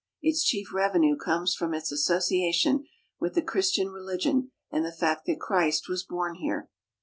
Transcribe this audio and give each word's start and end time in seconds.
Its 0.23 0.43
chief 0.43 0.73
revenue 0.73 1.15
comes 1.15 1.53
from 1.53 1.75
its 1.75 1.91
association 1.91 2.85
with 3.19 3.35
the 3.35 3.41
Christian 3.43 3.89
religion 3.89 4.49
and 4.71 4.83
the 4.83 4.91
fact 4.91 5.27
that 5.27 5.39
Christ 5.39 5.87
was 5.87 6.01
born 6.03 6.37
here. 6.39 6.71